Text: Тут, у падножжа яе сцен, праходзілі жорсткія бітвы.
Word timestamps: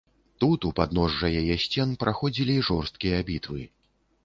Тут, 0.43 0.63
у 0.69 0.71
падножжа 0.79 1.29
яе 1.41 1.59
сцен, 1.65 1.93
праходзілі 2.05 2.57
жорсткія 2.73 3.23
бітвы. 3.31 3.71